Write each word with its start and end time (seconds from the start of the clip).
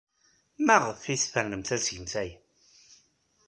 Maɣef 0.65 1.01
ay 1.11 1.17
tfernemt 1.19 1.69
ad 1.75 1.81
tgemt 1.81 2.13
aya? 2.21 2.37